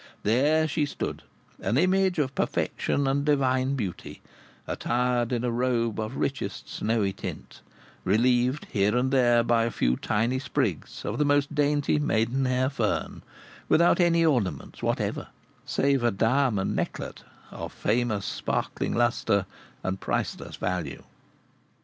[0.23, 1.21] There she stood,
[1.59, 4.23] an image of perfection and divine beauty,
[4.65, 7.61] attired in a robe of richest snowy tint,
[8.03, 13.21] relieved here and there by a few tiny sprigs of the most dainty maidenhair fern,
[13.69, 15.27] without any ornaments whatever,
[15.67, 17.21] save a diamond necklet
[17.51, 19.45] of famous sparkling lustre
[19.83, 21.03] and priceless value.